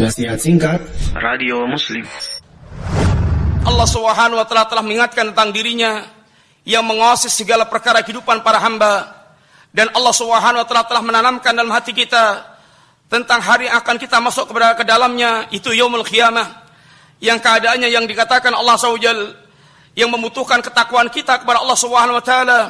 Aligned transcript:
Nasihat 0.00 0.40
singkat. 0.40 0.80
Radio 1.12 1.68
Muslim. 1.68 2.08
Allah 3.68 3.84
Subhanahu 3.84 4.40
wa 4.40 4.48
taala 4.48 4.64
telah 4.64 4.80
mengingatkan 4.80 5.28
tentang 5.28 5.52
dirinya 5.52 6.08
yang 6.64 6.88
mengawasi 6.88 7.28
segala 7.28 7.68
perkara 7.68 8.00
kehidupan 8.00 8.40
para 8.40 8.56
hamba. 8.64 9.12
Dan 9.68 9.92
Allah 9.92 10.16
Subhanahu 10.16 10.64
wa 10.64 10.66
taala 10.66 10.88
telah 10.88 11.04
menanamkan 11.04 11.52
dalam 11.52 11.68
hati 11.68 11.92
kita 11.92 12.48
tentang 13.12 13.44
hari 13.44 13.68
yang 13.68 13.76
akan 13.76 14.00
kita 14.00 14.16
masuk 14.24 14.48
kepada 14.48 14.72
ke 14.72 14.88
dalamnya 14.88 15.44
itu 15.52 15.68
yaumul 15.68 16.08
qiyamah 16.08 16.48
yang 17.20 17.36
keadaannya 17.36 17.92
yang 17.92 18.08
dikatakan 18.08 18.56
Allah 18.56 18.80
Subhanahu 18.80 19.36
yang 20.00 20.08
membutuhkan 20.08 20.64
ketakwaan 20.64 21.12
kita 21.12 21.44
kepada 21.44 21.60
Allah 21.60 21.76
Subhanahu 21.76 22.16
wa 22.16 22.24
taala. 22.24 22.60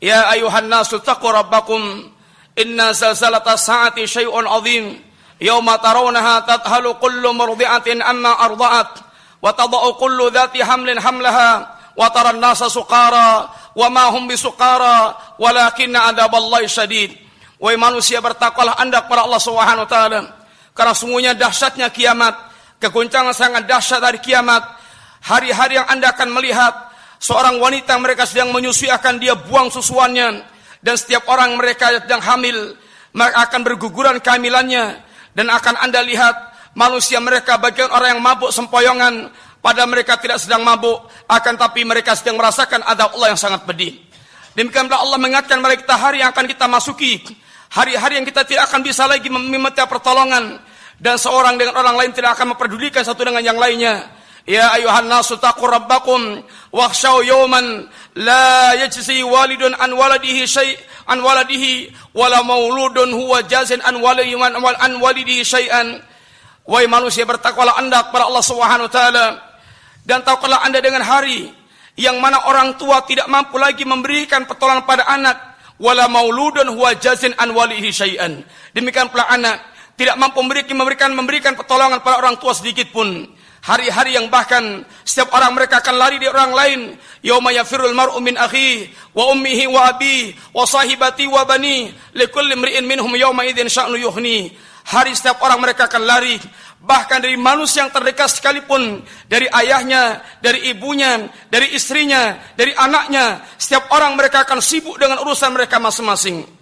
Ya 0.00 0.32
ayuhan 0.32 0.64
nasu 0.64 0.96
taqu 1.04 1.28
rabbakum. 1.28 2.08
Inna 2.56 2.96
zalzalata 2.96 3.60
sa'ati 3.60 4.08
syai'un 4.08 4.48
'azim 4.48 5.09
يوم 5.41 5.75
ترونها 5.75 6.39
تذهل 6.39 6.95
كل 7.01 7.23
مرضعة 7.27 7.87
أما 7.87 8.31
أرضعت 8.45 8.93
وتضع 9.41 9.91
كل 9.91 10.31
ذات 10.33 10.61
حمل 10.61 10.99
حملها 10.99 11.51
وترى 11.95 12.29
الناس 12.29 12.63
سقارى 12.63 13.49
وما 13.75 14.03
هم 14.03 14.27
بسقارى 14.27 14.97
ولكن 15.39 15.95
عذاب 15.95 16.35
الله 16.35 16.67
شديد 16.67 17.11
Wahai 17.55 17.79
manusia 17.79 18.19
bertakwalah 18.19 18.75
anda 18.83 18.99
kepada 19.07 19.23
Allah 19.23 19.39
Subhanahu 19.39 19.87
wa 19.87 19.89
taala 19.89 20.19
karena 20.75 20.91
sungguhnya 20.91 21.31
dahsyatnya 21.39 21.87
kiamat 21.87 22.35
kegoncangan 22.83 23.31
sangat 23.31 23.63
dahsyat 23.63 24.03
dari 24.03 24.19
kiamat 24.19 24.59
hari-hari 25.23 25.79
yang 25.79 25.87
anda 25.87 26.11
akan 26.11 26.35
melihat 26.35 26.75
seorang 27.15 27.55
wanita 27.63 27.95
yang 27.95 28.03
mereka 28.03 28.27
sedang 28.27 28.51
menyusui 28.51 28.91
akan 28.91 29.23
dia 29.23 29.39
buang 29.39 29.71
susuannya 29.71 30.43
dan 30.83 30.95
setiap 30.99 31.31
orang 31.31 31.55
mereka 31.55 31.95
yang 31.95 32.19
hamil 32.19 32.75
akan 33.15 33.59
berguguran 33.63 34.19
kehamilannya 34.19 34.99
dan 35.40 35.48
akan 35.48 35.80
anda 35.80 36.04
lihat 36.04 36.36
manusia 36.76 37.16
mereka 37.16 37.56
bagian 37.56 37.88
orang 37.88 38.12
yang 38.12 38.20
mabuk 38.20 38.52
sempoyongan 38.52 39.32
pada 39.64 39.88
mereka 39.88 40.20
tidak 40.20 40.36
sedang 40.36 40.60
mabuk 40.60 41.08
akan 41.24 41.56
tapi 41.56 41.80
mereka 41.88 42.12
sedang 42.12 42.36
merasakan 42.36 42.84
ada 42.84 43.08
Allah 43.08 43.32
yang 43.32 43.40
sangat 43.40 43.64
pedih. 43.64 43.96
Demikianlah 44.52 45.00
Allah 45.00 45.16
mengingatkan 45.16 45.56
mereka 45.64 45.96
hari 45.96 46.20
yang 46.20 46.28
akan 46.28 46.44
kita 46.44 46.68
masuki 46.68 47.24
hari-hari 47.72 48.20
yang 48.20 48.26
kita 48.28 48.44
tidak 48.44 48.68
akan 48.68 48.84
bisa 48.84 49.08
lagi 49.08 49.32
meminta 49.32 49.88
pertolongan. 49.88 50.60
Dan 51.00 51.16
seorang 51.16 51.56
dengan 51.56 51.80
orang 51.80 51.96
lain 51.96 52.12
tidak 52.12 52.36
akan 52.36 52.52
memperdulikan 52.52 53.00
satu 53.00 53.24
dengan 53.24 53.40
yang 53.40 53.56
lainnya. 53.56 54.12
Ya 54.44 54.68
ayuhan 54.76 55.08
nasu 55.08 55.40
taqu 55.40 55.64
rabbakum 55.64 56.44
wakhshaw 56.68 57.24
yawman 57.24 57.88
la 58.20 58.76
yajzi 58.76 59.24
walidun 59.24 59.72
an 59.80 59.96
waladihi 59.96 60.44
syai' 60.44 60.76
an 61.06 61.18
waladihi 61.20 61.92
wala 62.12 62.42
mauludun 62.44 63.12
huwa 63.14 63.40
jazin 63.46 63.80
an 63.84 64.00
walihi 64.00 64.36
an 64.36 64.92
walidihi 65.00 65.44
syai'an. 65.44 66.00
Wahai 66.68 66.86
manusia 66.86 67.24
bertakwalah 67.24 67.80
anda 67.80 68.04
kepada 68.08 68.28
Allah 68.28 68.44
Subhanahu 68.44 68.86
wa 68.86 68.92
taala. 68.92 69.26
Dan 70.04 70.24
tahulah 70.24 70.64
anda 70.64 70.80
dengan 70.80 71.04
hari 71.04 71.50
yang 71.96 72.16
mana 72.20 72.44
orang 72.48 72.76
tua 72.80 73.04
tidak 73.04 73.28
mampu 73.28 73.56
lagi 73.60 73.84
memberikan 73.84 74.44
pertolongan 74.44 74.84
pada 74.84 75.04
anak. 75.08 75.36
Wala 75.80 76.12
mauludun 76.12 76.76
huwa 76.76 76.92
jazin 77.00 77.32
an 77.40 77.56
walihi 77.56 77.88
syai'an. 77.88 78.44
Demikian 78.76 79.08
pula 79.08 79.24
anak 79.32 79.64
tidak 79.96 80.16
mampu 80.16 80.40
memberikan 80.40 80.76
memberikan 80.76 81.10
memberikan 81.12 81.52
pertolongan 81.56 82.00
pada 82.00 82.20
orang 82.20 82.40
tua 82.40 82.56
sedikit 82.56 82.88
pun 82.88 83.28
hari-hari 83.60 84.16
yang 84.16 84.32
bahkan 84.32 84.84
setiap 85.04 85.32
orang 85.36 85.52
mereka 85.56 85.80
akan 85.84 85.96
lari 85.96 86.16
di 86.16 86.26
orang 86.28 86.52
lain. 86.52 86.80
Yauma 87.20 87.52
yafirul 87.52 87.92
mar'u 87.92 88.16
min 88.24 88.36
akhi 88.40 88.88
wa 89.12 89.32
ummihi 89.32 89.68
wa 89.68 89.92
abi 89.92 90.32
wa 90.56 90.64
sahibati 90.64 91.28
wa 91.28 91.44
bani 91.44 91.92
likulli 92.16 92.56
imri'in 92.56 92.84
minhum 92.88 93.12
yauma 93.16 93.44
idzin 93.44 93.68
sya'nu 93.68 94.00
yuhni 94.00 94.56
hari 94.88 95.12
setiap 95.12 95.38
orang 95.44 95.60
mereka 95.60 95.86
akan 95.86 96.02
lari 96.08 96.40
bahkan 96.80 97.20
dari 97.20 97.36
manusia 97.36 97.84
yang 97.84 97.92
terdekat 97.92 98.32
sekalipun 98.32 99.04
dari 99.28 99.44
ayahnya 99.52 100.24
dari 100.40 100.72
ibunya 100.72 101.28
dari 101.52 101.76
istrinya 101.76 102.40
dari 102.56 102.72
anaknya 102.72 103.44
setiap 103.60 103.92
orang 103.92 104.16
mereka 104.16 104.48
akan 104.48 104.64
sibuk 104.64 104.96
dengan 104.96 105.20
urusan 105.20 105.52
mereka 105.52 105.76
masing-masing 105.76 106.59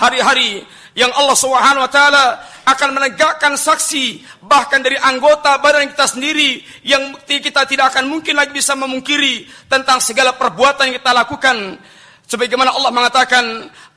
hari-hari 0.00 0.64
yang 0.96 1.12
Allah 1.12 1.36
Subhanahu 1.36 1.84
wa 1.84 1.92
taala 1.92 2.24
akan 2.64 2.96
menegakkan 2.96 3.52
saksi 3.54 4.24
bahkan 4.48 4.80
dari 4.80 4.96
anggota 4.96 5.60
badan 5.60 5.92
kita 5.92 6.08
sendiri 6.08 6.64
yang 6.88 7.12
kita 7.28 7.68
tidak 7.68 7.92
akan 7.92 8.08
mungkin 8.08 8.40
lagi 8.40 8.56
bisa 8.56 8.72
memungkiri 8.72 9.44
tentang 9.68 10.00
segala 10.00 10.32
perbuatan 10.32 10.88
yang 10.88 10.96
kita 10.96 11.12
lakukan. 11.12 11.76
Sebagaimana 12.30 12.70
Allah 12.72 12.94
mengatakan 12.94 13.44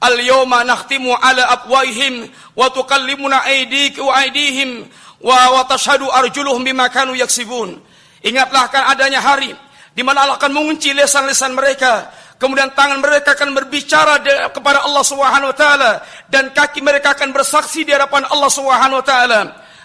al 0.02 0.16
yawma 0.20 0.66
nakhtimu 0.66 1.16
ala 1.16 1.54
afwahihim 1.54 2.28
wa 2.58 2.68
tukallimuna 2.74 3.46
aydik 3.46 4.02
wa 4.02 4.10
aydihim 4.20 4.84
wa 5.22 5.38
wa 5.54 5.62
tashhadu 5.70 6.10
arjuluhum 6.10 6.66
bima 6.66 6.92
kanu 6.92 7.16
yaksibun. 7.16 7.80
Ingatlah 8.26 8.68
kan 8.74 8.90
adanya 8.90 9.22
hari 9.22 9.54
di 9.94 10.02
mana 10.02 10.26
Allah 10.26 10.42
akan 10.42 10.52
mengunci 10.52 10.92
lesan-lesan 10.98 11.54
mereka 11.54 12.10
Kemudian 12.42 12.74
tangan 12.76 13.00
mereka 13.00 13.38
akan 13.38 13.56
berbicara 13.56 14.20
kepada 14.52 14.84
Allah 14.84 15.04
Subhanahu 15.06 15.52
wa 15.54 15.58
taala 15.58 15.92
dan 16.28 16.52
kaki 16.52 16.84
mereka 16.84 17.16
akan 17.16 17.32
bersaksi 17.32 17.88
di 17.88 17.96
hadapan 17.96 18.28
Allah 18.28 18.52
Subhanahu 18.52 19.00
wa 19.00 19.06
taala. 19.06 19.42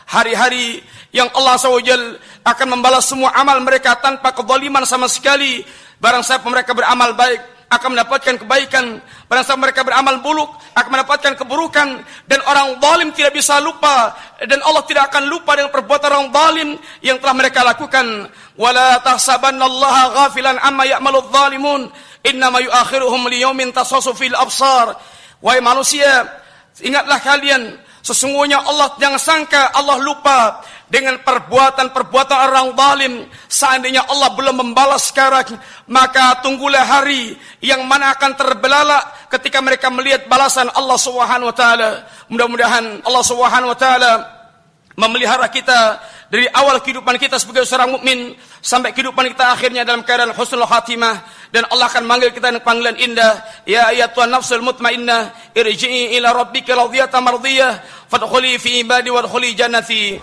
Hari-hari 0.09 0.81
yang 1.13 1.29
Allah 1.37 1.61
SWT 1.61 1.93
akan 2.41 2.67
membalas 2.73 3.05
semua 3.05 3.33
amal 3.37 3.61
mereka 3.61 3.97
tanpa 4.01 4.33
kezaliman 4.33 4.85
sama 4.89 5.05
sekali. 5.05 5.61
Barang 6.01 6.25
siapa 6.25 6.49
mereka 6.49 6.73
beramal 6.73 7.13
baik 7.13 7.69
akan 7.69 7.89
mendapatkan 7.93 8.35
kebaikan. 8.41 9.05
Barang 9.29 9.45
siapa 9.45 9.61
mereka 9.61 9.85
beramal 9.85 10.25
buruk 10.25 10.49
akan 10.73 10.89
mendapatkan 10.89 11.37
keburukan 11.37 11.89
dan 12.25 12.41
orang 12.49 12.81
zalim 12.81 13.09
tidak 13.13 13.37
bisa 13.37 13.61
lupa 13.61 14.17
dan 14.41 14.65
Allah 14.65 14.81
tidak 14.89 15.13
akan 15.13 15.29
lupa 15.29 15.53
dengan 15.61 15.71
perbuatan 15.77 16.09
orang 16.09 16.29
zalim 16.33 16.69
yang 17.05 17.21
telah 17.21 17.35
mereka 17.37 17.61
lakukan. 17.61 18.33
Wala 18.57 19.01
tahsabannallaha 19.05 20.03
ghafilan 20.25 20.57
amma 20.65 20.89
zalimun 21.29 21.93
Innama 22.27 22.59
yuakhiruhum 22.59 23.31
liyaumin 23.31 23.71
tasasu 23.71 24.15
fil 24.15 24.35
absar. 24.35 24.99
Wahai 25.39 25.63
manusia, 25.63 26.27
ingatlah 26.83 27.23
kalian 27.23 27.79
sesungguhnya 28.03 28.59
Allah 28.59 28.95
jangan 28.99 29.21
sangka 29.21 29.71
Allah 29.71 30.03
lupa 30.03 30.59
dengan 30.91 31.21
perbuatan-perbuatan 31.23 32.39
orang 32.51 32.75
zalim. 32.75 33.15
Seandainya 33.47 34.09
Allah 34.09 34.35
belum 34.35 34.57
membalas 34.67 35.15
sekarang, 35.15 35.55
maka 35.87 36.43
tunggulah 36.43 36.83
hari 36.83 37.39
yang 37.63 37.87
mana 37.87 38.17
akan 38.19 38.35
terbelalak 38.35 39.31
ketika 39.31 39.63
mereka 39.63 39.93
melihat 39.93 40.27
balasan 40.27 40.67
Allah 40.75 40.99
Subhanahu 40.99 41.53
wa 41.53 41.57
taala. 41.57 41.91
Mudah-mudahan 42.27 43.07
Allah 43.07 43.25
Subhanahu 43.25 43.71
wa 43.71 43.79
taala 43.79 44.13
memelihara 44.99 45.47
kita 45.47 46.03
dari 46.29 46.51
awal 46.51 46.83
kehidupan 46.83 47.15
kita 47.17 47.39
sebagai 47.39 47.65
seorang 47.65 47.95
mukmin 47.95 48.35
sampai 48.61 48.91
kehidupan 48.93 49.31
kita 49.33 49.55
akhirnya 49.55 49.87
dalam 49.87 50.03
keadaan 50.03 50.35
husnul 50.35 50.67
khatimah 50.67 51.38
dan 51.49 51.65
Allah 51.73 51.89
akan 51.89 52.05
manggil 52.05 52.31
kita 52.33 52.53
dengan 52.53 52.65
panggilan 52.65 52.97
indah. 53.01 53.41
Ya 53.65 53.89
ayatuhan 53.89 54.29
nafsul 54.29 54.61
mutmainnah 54.61 55.33
irji'i 55.57 56.17
ila 56.21 56.37
rabbika 56.37 56.77
radiyatan 56.77 57.21
mardiyah 57.25 57.81
fadkhuli 58.09 58.61
fi 58.61 58.85
ibadi 58.85 59.09
wadkhuli 59.09 59.57
jannati 59.57 60.21